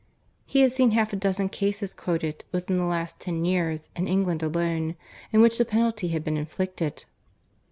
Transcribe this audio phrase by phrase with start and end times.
[0.47, 4.41] He had seen half a dozen cases quoted, within the last ten years, in England
[4.41, 4.95] alone,
[5.31, 7.05] in which the penalty had been inflicted.